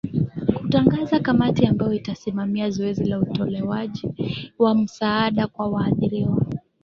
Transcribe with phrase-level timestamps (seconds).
[0.57, 4.07] kutangaza kamati ambayo itasimamia zoezi la utolewaji
[4.59, 6.45] wa msaada kwa waadhiriwa